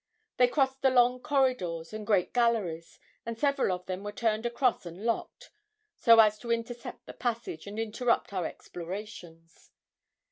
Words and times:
They 0.37 0.47
crossed 0.47 0.81
the 0.81 0.89
long 0.89 1.19
corridors 1.19 1.93
and 1.93 2.07
great 2.07 2.33
galleries; 2.33 2.97
and 3.23 3.37
several 3.37 3.71
of 3.71 3.85
them 3.85 4.03
were 4.03 4.11
turned 4.11 4.47
across 4.47 4.83
and 4.83 5.05
locked, 5.05 5.51
so 5.95 6.19
as 6.19 6.39
to 6.39 6.51
intercept 6.51 7.05
the 7.05 7.13
passage, 7.13 7.67
and 7.67 7.77
interrupt 7.77 8.33
our 8.33 8.47
explorations. 8.47 9.69